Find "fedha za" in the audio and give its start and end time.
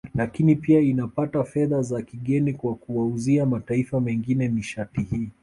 1.43-2.01